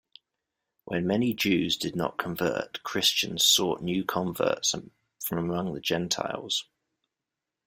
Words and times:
When 0.85 1.05
many 1.05 1.31
Jews 1.35 1.77
did 1.77 1.95
not 1.95 2.17
convert, 2.17 2.81
Christians 2.81 3.45
sought 3.45 3.83
new 3.83 4.03
converts 4.03 4.73
from 5.23 5.37
among 5.37 5.75
the 5.75 5.79
Gentiles. 5.79 6.65